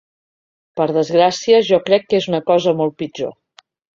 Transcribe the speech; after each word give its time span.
Per 0.79 0.87
desgràcia 0.97 1.59
jo 1.69 1.79
crec 1.91 2.09
que 2.13 2.21
és 2.21 2.29
una 2.33 2.41
cosa 2.49 2.75
molt 2.83 2.97
pitjor. 3.03 3.37